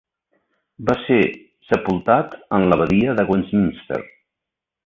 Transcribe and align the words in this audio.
Va 0.89 0.95
ser 1.01 1.19
sepultat 1.67 2.35
en 2.59 2.67
l'Abadia 2.73 3.17
de 3.21 3.29
Westminster. 3.33 4.05